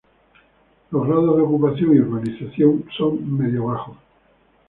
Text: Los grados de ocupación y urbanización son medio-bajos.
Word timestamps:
Los 0.89 1.05
grados 1.05 1.35
de 1.37 1.43
ocupación 1.43 1.95
y 1.95 1.99
urbanización 1.99 2.85
son 2.97 3.37
medio-bajos. 3.37 3.97